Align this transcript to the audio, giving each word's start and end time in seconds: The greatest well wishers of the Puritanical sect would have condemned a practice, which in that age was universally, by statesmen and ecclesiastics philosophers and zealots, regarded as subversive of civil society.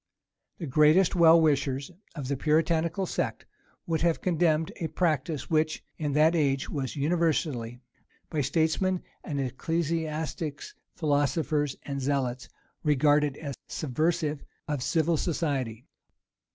The 0.57 0.65
greatest 0.65 1.13
well 1.15 1.39
wishers 1.39 1.91
of 2.15 2.27
the 2.27 2.35
Puritanical 2.35 3.05
sect 3.05 3.45
would 3.85 4.01
have 4.01 4.19
condemned 4.19 4.71
a 4.77 4.87
practice, 4.87 5.47
which 5.47 5.83
in 5.99 6.13
that 6.13 6.33
age 6.35 6.71
was 6.71 6.95
universally, 6.95 7.81
by 8.27 8.41
statesmen 8.41 9.03
and 9.23 9.39
ecclesiastics 9.39 10.73
philosophers 10.95 11.75
and 11.83 12.01
zealots, 12.01 12.49
regarded 12.81 13.37
as 13.37 13.53
subversive 13.67 14.43
of 14.67 14.81
civil 14.81 15.17
society. 15.17 15.85